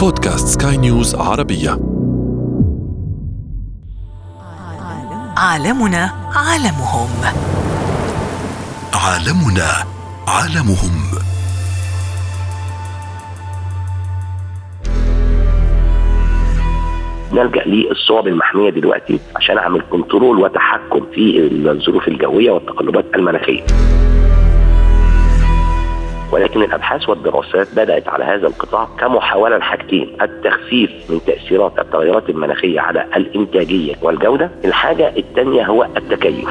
[0.00, 1.70] بودكاست سكاي نيوز عربية.
[5.36, 7.08] عالمنا عالمهم.
[8.94, 9.70] عالمنا
[10.28, 10.96] عالمهم.
[17.32, 23.62] نلجأ للصوب المحمية دلوقتي عشان أعمل control وتحكم في الظروف الجوية والتقلبات المناخية.
[26.32, 33.06] ولكن الأبحاث والدراسات بدأت على هذا القطاع كمحاولة لحاجتين التخفيف من تأثيرات التغيرات المناخية على
[33.16, 36.48] الإنتاجية والجودة الحاجة الثانية هو التكيف.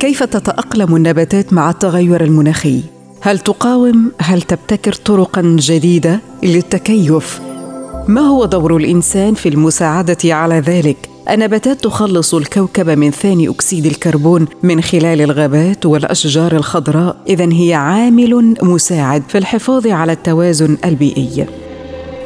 [0.00, 2.80] كيف تتأقلم النباتات مع التغير المناخي؟
[3.22, 7.40] هل تقاوم؟ هل تبتكر طرقا جديدة للتكيف؟
[8.08, 14.46] ما هو دور الإنسان في المساعدة على ذلك؟ النباتات تخلص الكوكب من ثاني أكسيد الكربون
[14.62, 17.16] من خلال الغابات والأشجار الخضراء.
[17.28, 21.46] اذا هي عامل مساعد في الحفاظ على التوازن البيئي.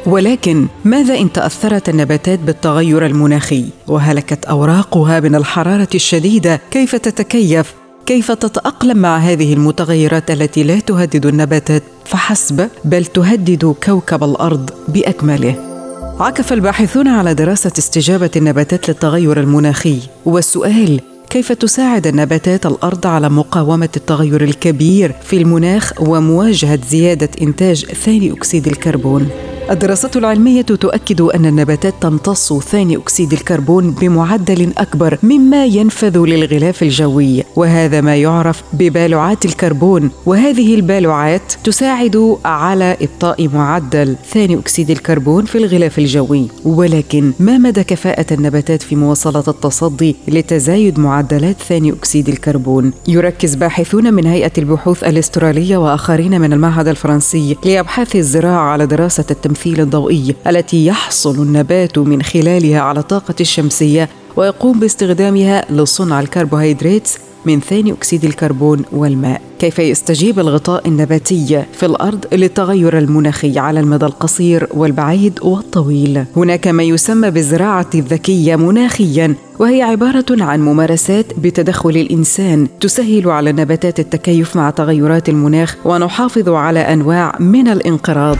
[0.05, 6.61] ولكن ماذا إن تأثرت النباتات بالتغير المناخي؟ وهلكت أوراقها من الحرارة الشديدة.
[6.71, 7.73] كيف تتكيف؟
[8.05, 15.70] كيف تتأقلم مع هذه المتغيرات التي لا تهدد النباتات؟ فحسب بل تهدد كوكب الأرض بأكمله.
[16.19, 23.89] عكف الباحثون على دراسة استجابة النباتات للتغير المناخي والسؤال كيف تساعد النباتات الأرض على مقاومة
[23.97, 29.29] التغير الكبير في المناخ ومواجهة زيادة إنتاج ثاني أكسيد الكربون؟
[29.71, 37.43] الدراسات العلمية تؤكد أن النباتات تمتص ثاني أكسيد الكربون بمعدل أكبر مما ينفث للغلاف الجوي
[37.55, 40.11] وهذا ما يعرف ببالوعات الكربون.
[40.25, 46.47] وهذه البالوعات تساعد على إبطاء معدل ثاني أكسيد الكربون في الغلاف الجوي.
[46.65, 54.13] ولكن ما مدى كفاءة النباتات في مواصلة التصدي لتزايد معدلات ثاني أكسيد الكربون؟ يركز باحثون
[54.13, 60.35] من هيئة البحوث الأسترالية وآخرين من المعهد الفرنسي لأبحاث الزراعة على دراسة التمثيل التمثيل الضوئي
[60.47, 67.09] التي يحصل النبات من خلالها على الطاقة الشمسية ويقوم باستخدامها لصنع الكربوهيدرات
[67.45, 69.41] من ثاني أكسيد الكربون والماء.
[69.59, 76.83] كيف يستجيب الغطاء النباتي في الأرض للتغير المناخي على المدى القصير والبعيد والطويل؟ هناك ما
[76.83, 84.69] يسمى بالزراعة الذكية مناخيا وهي عبارة عن ممارسات بتدخل الإنسان تسهل على النباتات التكيف مع
[84.69, 88.37] تغيرات المناخ ونحافظ على أنواع من الانقراض.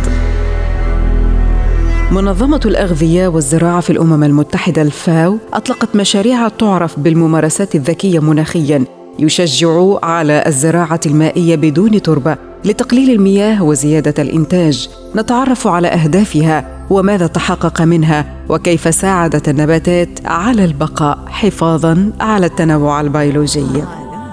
[2.11, 8.85] منظمة الأغذية والزراعة في الأمم المتحدة الفاو أطلقت مشاريع تعرف بالممارسات الذكية مناخيا
[9.19, 14.89] يشجع على الزراعة المائية بدون تربة لتقليل المياه وزيادة الإنتاج.
[15.16, 23.83] نتعرف على أهدافها وماذا تحقق منها وكيف ساعدت النباتات على البقاء حفاظا على التنوع البيولوجي.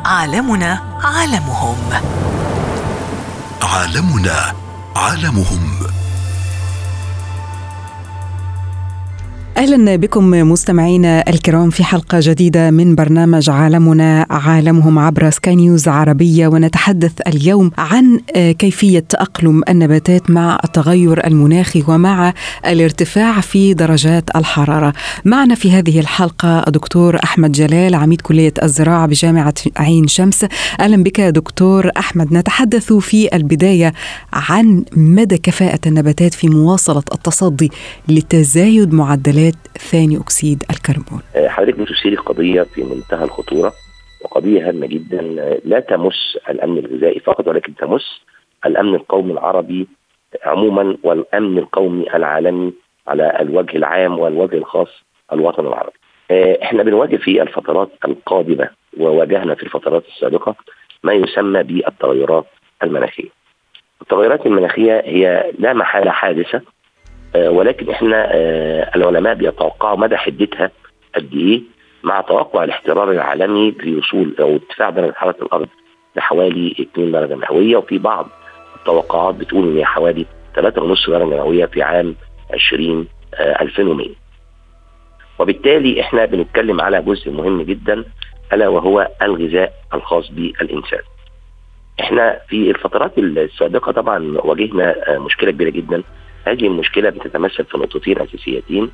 [0.04, 1.76] عالمنا عالمهم.
[3.62, 4.52] عالمنا
[4.96, 5.97] عالمهم.
[9.58, 16.48] أهلا بكم مستمعينا الكرام في حلقة جديدة من برنامج عالمنا عالمهم عبر سكاي نيوز عربية
[16.48, 22.34] ونتحدث اليوم عن كيفية تأقلم النباتات مع التغير المناخي ومع
[22.66, 24.92] الارتفاع في درجات الحرارة.
[25.24, 30.46] معنا في هذه الحلقة دكتور أحمد جلال عميد كلية الزراعة بجامعة عين شمس.
[30.80, 33.92] أهلا بك دكتور أحمد نتحدث في البداية
[34.32, 37.70] عن مدى كفاءة النباتات في مواصلة التصدي
[38.08, 39.47] لتزايد معدلات
[39.78, 41.22] ثاني أكسيد الكربون.
[41.48, 43.72] حضرتك بتثيري قضية في منتهى الخطورة
[44.24, 45.22] وقضية هامة جدا
[45.64, 48.20] لا تمس الأمن الغذائي فقط ولكن تمس
[48.66, 49.88] الأمن القومي العربي
[50.44, 52.72] عموما والأمن القومي العالمي
[53.08, 54.88] على الوجه العام والوجه الخاص
[55.32, 55.98] الوطن العربي.
[56.62, 60.54] إحنا بنواجه في الفترات القادمة وواجهنا في الفترات السابقة
[61.02, 62.46] ما يسمى بالتغيرات
[62.82, 63.28] المناخية.
[64.02, 66.62] التغيرات المناخية هي لا محالة حادثة
[67.36, 68.28] ولكن إحنا
[68.96, 70.70] العلماء بيتوقعوا مدى حدتها
[71.14, 71.62] قد إيه
[72.02, 75.68] مع توقع الاحترار العالمي في وصول أو ارتفاع درجة حرارة الأرض
[76.16, 78.28] لحوالي 2 درجة مئوية وفي بعض
[78.76, 80.26] التوقعات بتقول إن هي حوالي
[80.56, 80.60] 3.5
[81.10, 82.14] درجة مئوية في عام
[82.54, 83.06] 20
[83.40, 84.08] 2100
[85.38, 88.04] وبالتالي إحنا بنتكلم على جزء مهم جدا
[88.52, 91.00] ألا وهو الغذاء الخاص بالإنسان.
[92.00, 96.02] إحنا في الفترات السابقة طبعا واجهنا مشكلة كبيرة جدا
[96.50, 98.90] هذه المشكلة بتتمثل في نقطتين أساسيتين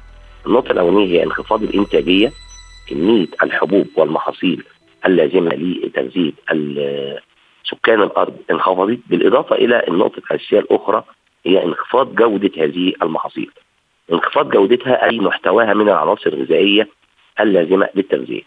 [0.47, 2.33] النقطة الأولانية هي انخفاض الإنتاجية
[2.89, 4.65] كمية الحبوب والمحاصيل
[5.07, 6.33] اللازمة لتغذية
[7.65, 11.05] سكان الأرض انخفضت بالإضافة إلى النقطة الأساسية الأخرى
[11.47, 13.51] هي انخفاض جودة هذه المحاصيل.
[14.13, 16.89] انخفاض جودتها أي محتواها من العناصر الغذائية
[17.41, 18.43] اللازمة للتغذية.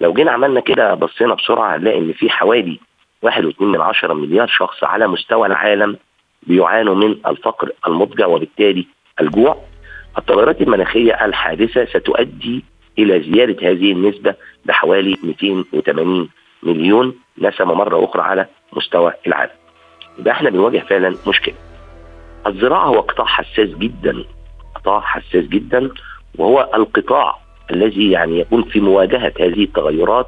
[0.00, 2.78] لو جينا عملنا كده بصينا بسرعة هنلاقي إن في حوالي
[3.26, 5.96] 1.2 من عشرة مليار شخص على مستوى العالم
[6.46, 8.86] بيعانوا من الفقر المضجع وبالتالي
[9.20, 9.56] الجوع.
[10.18, 12.64] التغيرات المناخية الحادثة ستؤدي
[12.98, 16.28] إلى زيادة هذه النسبة بحوالي 280
[16.62, 19.52] مليون نسمة مرة أخرى على مستوى العالم.
[20.18, 21.54] يبقى إحنا بنواجه فعلا مشكلة.
[22.46, 24.24] الزراعة هو قطاع حساس جدا
[24.74, 25.90] قطاع حساس جدا
[26.38, 27.38] وهو القطاع
[27.70, 30.26] الذي يعني يكون في مواجهة هذه التغيرات.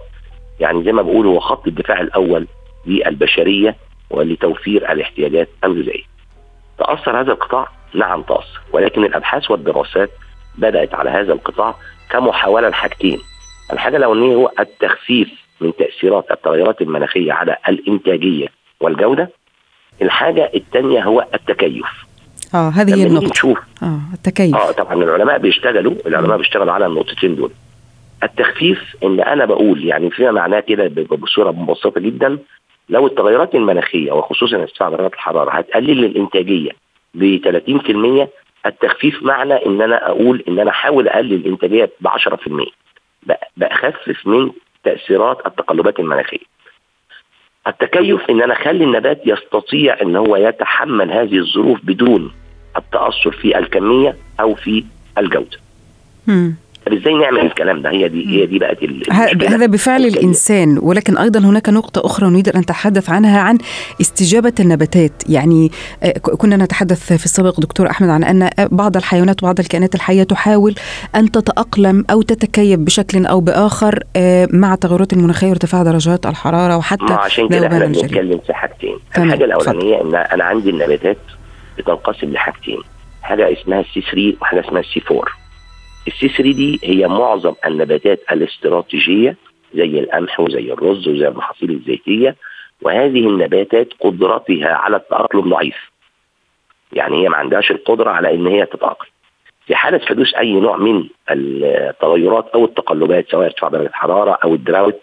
[0.61, 2.47] يعني زي ما بقول هو خط الدفاع الأول
[2.87, 3.77] للبشرية.
[4.11, 6.05] ولتوفير الاحتياجات الغذائية.
[6.79, 10.11] تأثر هذا القطاع؟ نعم تأثر ولكن الأبحاث والدراسات
[10.59, 11.75] بدأت على هذا القطاع
[12.11, 13.19] كمحاولة لحاجتين.
[13.73, 15.29] الحاجة الأولانية هو التخفيف
[15.61, 18.49] من تأثيرات التغيرات المناخية على الإنتاجية
[18.81, 19.31] والجودة.
[20.03, 21.87] الحاجة الثانية هو التكيف.
[22.55, 23.27] آه هذه هي النقطة.
[23.27, 24.57] نشوف آه التكيف.
[24.57, 27.51] آه طبعا العلماء بيشتغلوا العلماء بيشتغلوا على النقطتين دول.
[28.23, 32.39] التخفيف إن أنا بقول يعني فيما معناه كده بصورة مبسطة جدا
[32.91, 36.71] لو التغيرات المناخية وخصوصا ارتفاع درجات الحرارة هتقلل الإنتاجية
[37.15, 37.39] ب
[38.27, 38.29] 30%
[38.67, 44.51] التخفيف معنى ان أنا أقول ان أنا أحاول أقلل الإنتاجية ب 10% بخفف من
[44.85, 46.39] تأثيرات التقلبات المناخية.
[47.67, 52.33] التكيف إن أنا أخلي النبات يستطيع إن هو يتحمل هذه الظروف بدون
[52.77, 54.85] التأثر في الكمية أو في
[55.19, 55.59] الجودة.
[56.87, 58.77] طب إزاي نعمل الكلام ده؟ هي دي هي دي بقت
[59.49, 63.59] هذا بفعل الإنسان ولكن أيضا هناك نقطة أخرى نريد أن نتحدث عنها عن
[64.01, 65.13] استجابة النباتات.
[65.29, 65.71] يعني
[66.23, 70.75] كنا نتحدث في السابق دكتور أحمد عن أن بعض الحيوانات وبعض الكائنات الحية تحاول
[71.15, 73.99] أن تتأقلم أو تتكيف بشكل أو بآخر
[74.53, 78.97] مع التغيرات المناخية وارتفاع درجات الحرارة وحتى عشان كده إحنا بنتكلم في حاجتين.
[79.19, 81.19] الحاجة الأولانية إن أنا عندي النباتات
[81.79, 82.79] بتنقسم لحاجتين.
[83.23, 85.40] حاجة اسمها ال C 3 وحاجة اسمها ال C 4
[86.07, 89.37] ال C 3 دي هي معظم النباتات الاستراتيجية
[89.75, 92.37] زي القمح وزي الرز وزي المحاصيل الزيتية
[92.83, 95.91] وهذه النباتات قدرتها على التأقلم ضعيف.
[96.93, 99.11] يعني هي ما عندهاش القدرة على إن هي تتأقلم.
[99.67, 104.60] في حالة حدوث أي نوع من التغيرات أو التقلبات سواء ارتفاع درجة الحراره أو ال
[104.60, 105.01] drought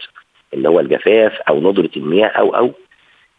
[0.54, 2.72] اللي هو الجفاف أو ندرة المياه أو أو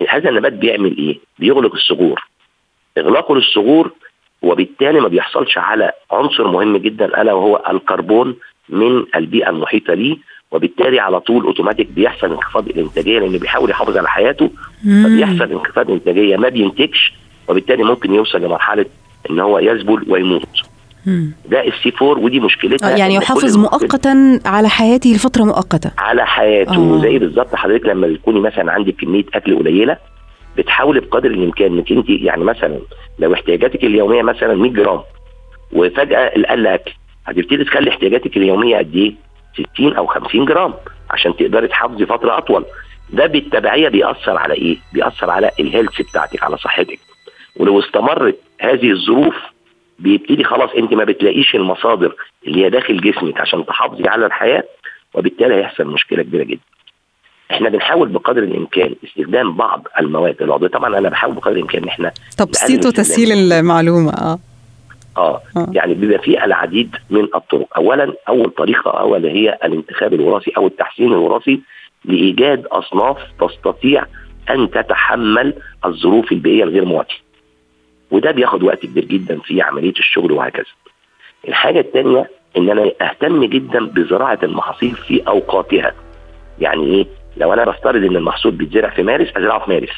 [0.09, 2.25] هذا النبات بيعمل إيه؟ بيغلق الثغور.
[2.99, 3.93] إغلاقه للثغور
[4.43, 8.37] وبالتالي ما بيحصلش على عنصر مهم جدا ألا وهو الكربون
[8.69, 10.17] من البيئة المحيطة ليه.
[10.51, 14.51] وبالتالي على طول أوتوماتيك بيحصل انخفاض الإنتاجية لأن بيحاول يحافظ على حياته.
[15.05, 17.13] فبيحصل انخفاض إنتاجية ما بينتجش.
[17.49, 18.87] وبالتالي ممكن يوصل لمرحلة
[19.31, 20.49] إن هو يذبل ويموت.
[21.51, 25.91] ده السي 4 ودي مشكلتها يعني يحافظ مؤقتا على حياته لفترة مؤقتة.
[25.99, 26.97] على حياته.
[26.97, 27.03] آه.
[27.03, 29.97] زي بالظبط حضرتك لما تكوني مثلا عندك كمية أكل قليلة
[30.59, 32.79] بتحاولي بقدر الإمكان إنك أنت يعني مثلا
[33.19, 35.01] لو احتياجاتك اليومية مثلا 100 جرام
[35.73, 36.93] وفجأة قل أكل
[37.27, 39.15] هتبتدي تخلي احتياجاتك اليومية قد إيه؟
[39.75, 40.75] 60 أو 50 جرام
[41.11, 42.65] عشان تقدري تحافظي فترة أطول
[43.11, 46.99] ده بالتبعية بيأثر على إيه؟ بيأثر على الهيلث بتاعتك على صحتك
[47.57, 49.35] ولو استمرت هذه الظروف
[49.99, 52.15] بيبتدي خلاص أنت ما بتلاقيش المصادر
[52.47, 54.65] اللي هي داخل جسمك عشان تحافظي على الحياة
[55.15, 56.61] وبالتالي هيحصل مشكلة كبيرة جدا.
[57.51, 60.69] إحنا بنحاول بقدر الإمكان استخدام بعض المواد العضوية.
[60.71, 64.13] طبعا أنا بحاول بقدر الإمكان إن إحنا تبسيط وتسهيل المعلومة.
[64.13, 64.39] آه.
[65.17, 65.41] آه.
[65.73, 67.77] يعني بيبقى في العديد من الطرق.
[67.77, 71.61] اولا أول طريقة اول هي الانتخاب الوراثي أو التحسين الوراثي
[72.05, 74.05] لإيجاد أصناف تستطيع
[74.51, 77.29] أن تتحمل الظروف البيئية الغير مواتية.
[78.11, 80.65] وده بياخد وقت كبير جدا في عملية الشغل وهكذا.
[81.49, 85.93] الحاجة الثانية إن أنا أهتم جدا بزراعة المحاصيل في أوقاتها.
[86.61, 87.07] يعني إيه؟
[87.39, 89.91] لو أنا بفترض ان المحصول بيتزرع في مارس ازرعه في مارس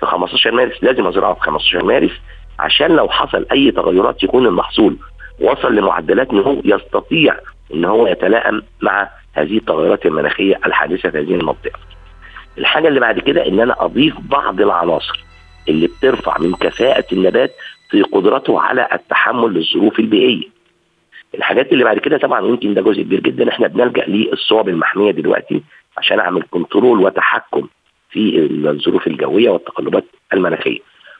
[0.00, 2.10] في 15 مارس لازم ازرعه في 15 مارس
[2.58, 4.96] عشان لو حصل اي تغيرات يكون المحصول
[5.40, 7.36] وصل لمعدلات نمو يستطيع
[7.74, 11.78] إن هو يتلائم مع هذه التغيرات المناخية الحادثة في هذه المنطقة.
[12.58, 15.24] الحاجة اللي بعد كده إن أنا أضيف بعض العناصر
[15.68, 17.54] اللي بترفع من كفاءة النبات
[17.90, 20.48] في قدرته على التحمل للظروف البيئية.
[21.34, 25.62] الحاجات اللي بعد كده طبعا يمكن ده جزء كبير جدا إحنا بنلجأ للصوب المحمية دلوقتي
[25.96, 27.68] عشان أعمل كنترول وتحكم
[28.10, 30.78] في الظروف الجوية والتقلبات المناخيه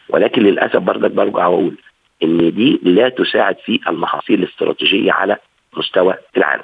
[0.08, 1.74] ولكن للأسف برضك برجع وأقول
[2.22, 5.36] إن دي لا تساعد في المحاصيل الاستراتيجية على
[5.76, 6.62] مستوى العالم.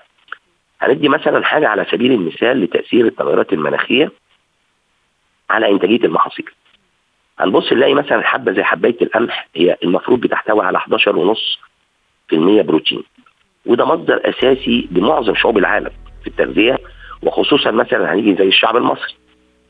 [0.81, 4.13] هندي مثلا حاجة على سبيل المثال لتأثير التغيرات المناخيه
[5.51, 6.51] على إنتاجية المحاصيل.
[7.39, 13.03] هنبص نلاقي مثلا حبة زي حباية القمح هي المفروض بتحتوي على 11.5% بروتين
[13.67, 15.91] وده مصدر أساسي لمعظم شعوب العالم
[16.23, 16.79] في التغذية
[17.23, 19.15] وخصوصا مثلا هنيجي زي الشعب المصري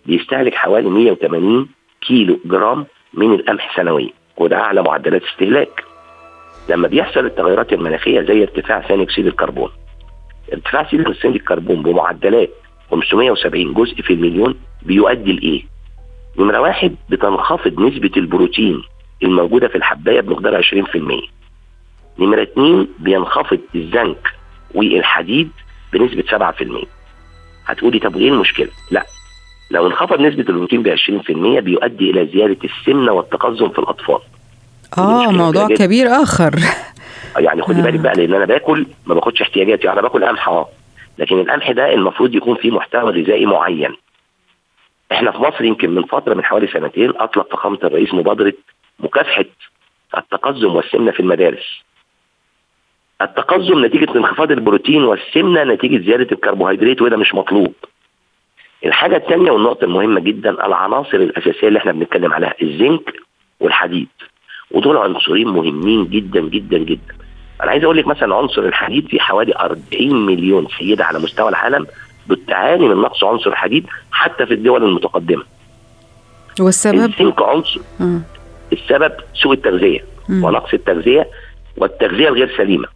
[0.07, 1.69] بيستهلك حوالي 180
[2.01, 5.85] كيلو جرام من القمح سنويا وده أعلى معدلات استهلاك.
[6.69, 9.71] لما بيحصل التغيرات المناخية زي ارتفاع ثاني أكسيد الكربون.
[10.53, 12.51] ارتفاع ثاني اكسيد الكربون بمعدلات
[12.91, 15.63] 570 جزء في المليون بيؤدي لإيه؟
[16.39, 18.83] نمرة واحد بتنخفض نسبة البروتين
[19.23, 20.67] الموجودة في الحباية بمقدار 20%
[22.19, 24.29] نمرة اتنين بينخفض الزنك
[24.75, 25.51] والحديد
[25.93, 26.87] بنسبة 7%
[27.71, 29.07] هتقولي طب وايه المشكلة؟ لا
[29.71, 31.01] لو انخفض نسبة البروتين ب 20%
[31.61, 34.19] بيؤدي إلى زيادة السمنة والتقزم في الأطفال
[34.99, 35.67] آه موضوع.
[35.69, 36.59] كبير آخر
[37.39, 37.83] يعني خدي آه.
[37.85, 40.69] بالك بقى لأن أنا باكل ما باخدش احتياجاتي أنا باكل قمح آه
[41.19, 43.97] لكن القمح ده المفروض يكون فيه محتوى غذائي معين
[45.13, 48.53] إحنا في مصر يمكن من فترة من حوالي سنتين أطلق فخامة الرئيس مبادرة
[49.01, 49.45] مكافحة
[50.17, 51.65] التقزم والسمنة في المدارس
[53.23, 57.73] التقزم نتيجة انخفاض البروتين والسمنة نتيجة زيادة الكربوهيدرات وده مش مطلوب.
[58.87, 63.13] الحاجة الثانية والنقطة المهمة جدا العناصر الأساسية اللي إحنا بنتكلم عليها الزنك
[63.61, 64.09] والحديد.
[64.71, 67.15] ودول عنصرين مهمين جدا جدا جدا.
[67.63, 71.87] أنا عايز أقول لك مثلا عنصر الحديد في حوالي 40 مليون سيدة على مستوى العالم
[72.29, 75.43] بتعاني من نقص عنصر الحديد حتى في الدول المتقدمة.
[76.61, 77.81] والسبب؟ الزنك عنصر.
[78.01, 78.23] مم.
[78.73, 80.45] السبب سوء التغذية مم.
[80.45, 81.27] ونقص التغذية
[81.77, 82.87] والتغذية الغير سليمة.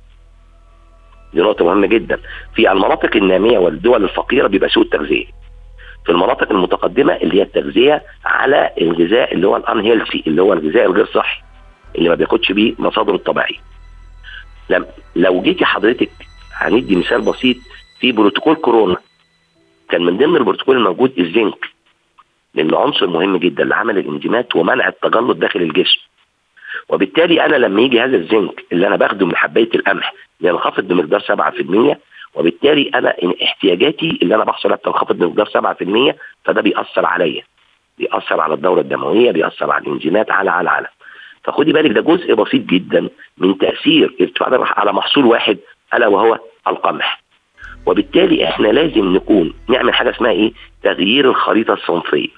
[1.35, 2.19] دي نقطه مهمه جدا.
[2.55, 5.27] في المناطق النامية والدول الفقيرة بيبقى سوء التغذية.
[6.07, 10.87] في المناطق المتقدمة اللي هي التغذية على الغذاء اللي هو ال unhealthy اللي هو الغذاء
[10.87, 11.43] الغير صحي
[11.99, 13.57] اللي ما بياخدش بيه مصادره الطبيعيه
[15.17, 16.11] لو جيتي حضرتك
[16.55, 17.57] هندي مثال بسيط
[18.01, 18.97] في بروتوكول كورونا.
[19.91, 21.67] كان من ضمن البروتوكول الموجود الزنك
[22.55, 25.99] لأنه عنصر مهم جدا لعمل الإنزيمات ومنع التجلط داخل الجسم.
[26.89, 31.97] وبالتالي أنا لما يجي هذا الزنك اللي أنا باخده من حباية القمح بينخفض بمقدار 7%
[32.35, 33.15] وبالتالي أنا
[33.45, 36.15] احتياجاتي اللي أنا بحصل عليها بتنخفض بمقدار 7%
[36.45, 37.43] فده بيأثر عليا.
[37.99, 40.87] بيأثر على الدورة الدموية بيأثر على الإنزيمات على على على.
[41.45, 45.59] فخدي بالك ده جزء بسيط جدا من تأثير ارتفاع على محصول واحد
[45.95, 46.39] ألا وهو
[46.69, 47.23] القمح.
[47.87, 50.53] وبالتالي إحنا لازم نكون نعمل حاجة اسمها إيه؟
[50.83, 52.29] تغيير الخريطة الصنفية.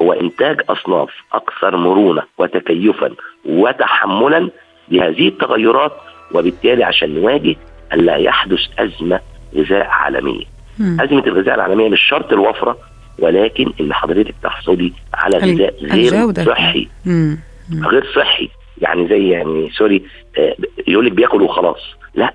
[0.00, 3.10] هو إنتاج أصناف أكثر مرونة وتكيفا
[3.44, 4.50] وتحملا
[4.88, 5.92] لهذه التغيرات
[6.34, 7.56] وبالتالي عشان نواجه
[7.92, 9.20] الا يحدث أزمة
[9.56, 10.44] غذاء عالمية.
[10.78, 11.00] مم.
[11.00, 12.78] أزمة الغذاء العالمية مش شرط الوفرة
[13.18, 16.44] ولكن إن حضرتك تحصلي على غذاء غير الجودة.
[16.44, 17.38] صحي مم.
[17.70, 17.86] مم.
[17.86, 18.48] غير صحي
[18.80, 20.02] يعني زي يعني سوري
[20.38, 20.56] آه،
[20.88, 21.80] يقول لك بياكل وخلاص
[22.14, 22.34] لا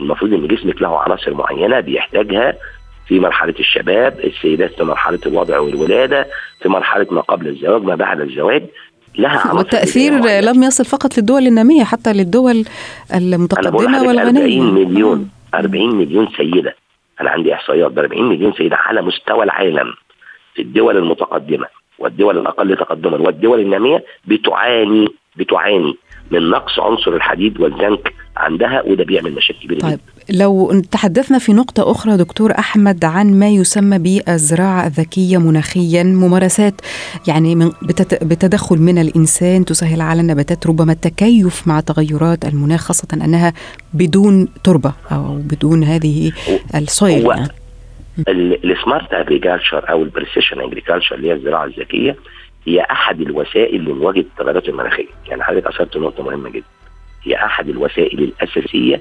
[0.00, 2.54] المفروض إن جسمك له عناصر معينة بيحتاجها
[3.10, 6.26] في مرحلة الشباب السيدات في مرحلة الوضع والولادة
[6.62, 8.62] في مرحلة ما قبل الزواج ما بعد الزواج.
[9.18, 9.52] لها
[10.10, 10.52] معينة.
[10.52, 12.64] لم يصل فقط للدول النامية حتى للدول
[13.14, 16.74] لحضرتك والغنية 40 مليون 40 مليون سيدة.
[17.20, 19.94] أنا عندي إحصائيات ب 40 مليون سيدة على مستوى العالم.
[20.54, 21.66] في الدول المتقدمة
[21.98, 25.96] والدول الأقل تقدما والدول النامية بتعاني بتعاني.
[26.30, 29.98] من نقص عنصر الحديد والزنك عندها وده بيعمل مشاكل كبيرة طيب
[30.30, 36.74] لو تحدثنا في نقطة أخرى دكتور أحمد عن ما يسمى بالزراعة الذكية مناخيا ممارسات
[37.28, 43.08] يعني من بتت- بتدخل من الإنسان تسهل على النباتات ربما التكيف مع تغيرات المناخ خاصة
[43.12, 43.52] أنها
[43.94, 46.32] بدون تربة أو بدون هذه
[46.74, 47.48] ال soil هو يعني.
[48.28, 52.16] ال- ال smart agriculture أو ال precision agriculture اللي هي الزراعة الذكية
[52.66, 55.06] هي أحد الوسائل لمواجهه التغيرات المناخية.
[55.28, 56.66] يعني حضرتك أثرت نقطة مهمة جدا.
[57.22, 59.00] هي أحد الوسائل الأساسية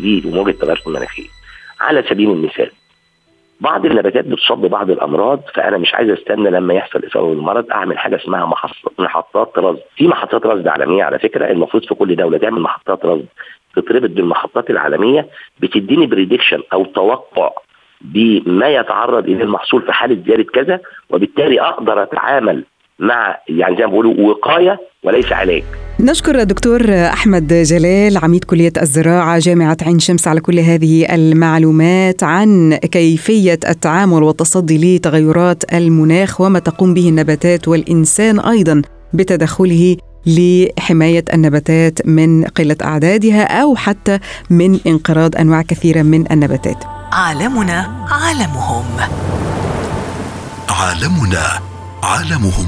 [0.00, 1.28] لمواجهه التغيرات المناخية.
[1.80, 2.70] على سبيل المثال
[3.60, 8.16] بعض النباتات بتصاب ببعض الأمراض فأنا مش عايز أستنى لما يحصل إصابة بالمرض أعمل حاجة
[8.16, 8.52] اسمها
[8.98, 9.80] محطات رصد.
[9.96, 13.26] في محطات رصد عالمية على فكرة المفروض في كل دولة تعمل محطات رصد
[13.76, 15.26] تتربط بالمحطات العالمية
[15.60, 17.50] بتديني بريدكشن أو توقع
[18.00, 22.64] بما يتعرض إليه المحصول في حالة زيادة كذا وبالتالي أقدر أتعامل
[22.98, 25.62] مع يعني زي ما بيقولوا وقاية وليس علاج
[26.00, 32.74] نشكر الدكتور أحمد جلال عميد كلية الزراعة جامعة عين شمس على كل هذه المعلومات عن
[32.74, 42.44] كيفية التعامل والتصدي لتغيرات المناخ وما تقوم به النباتات والإنسان أيضا بتدخله لحماية النباتات من
[42.44, 44.18] قلة أعدادها أو حتى
[44.50, 46.84] من انقراض أنواع كثيرة من النباتات.
[47.12, 48.84] عالمنا عالمهم.
[50.68, 51.65] عالمنا
[52.06, 52.66] عالمهم.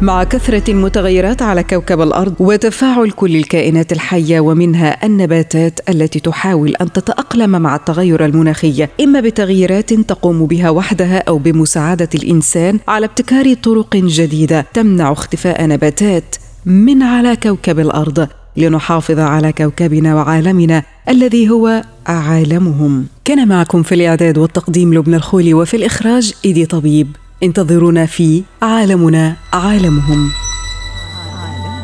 [0.00, 6.92] مع كثرة المتغيرات على كوكب الأرض وتفاعل كل الكائنات الحية ومنها النباتات التي تحاول أن
[6.92, 13.96] تتأقلم مع التغير المناخي إما بتغييرات تقوم بها وحدها أو بمساعدة الإنسان على ابتكار طرق
[13.96, 16.36] جديدة تمنع اختفاء نباتات
[16.66, 18.28] من على كوكب الأرض.
[18.56, 25.76] لنحافظ على كوكبنا وعالمنا الذي هو عالمهم كان معكم في الإعداد والتقديم لبنى الخولي وفي
[25.76, 27.16] الإخراج إيدي طبيب.
[27.42, 30.30] انتظرونا في عالمنا عالمهم.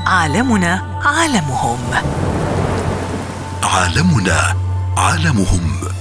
[0.06, 1.78] عالمنا عالمهم.
[3.62, 4.54] عالمنا
[4.96, 5.98] عالمهم.